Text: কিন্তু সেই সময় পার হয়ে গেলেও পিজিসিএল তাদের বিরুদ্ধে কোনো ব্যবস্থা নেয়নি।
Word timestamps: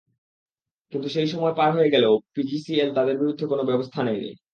কিন্তু 0.93 1.07
সেই 1.09 1.27
সময় 1.27 1.53
পার 1.57 1.69
হয়ে 1.75 1.93
গেলেও 1.93 2.13
পিজিসিএল 2.33 2.89
তাদের 2.97 3.15
বিরুদ্ধে 3.17 3.45
কোনো 3.47 3.63
ব্যবস্থা 3.69 3.99
নেয়নি। 4.03 4.31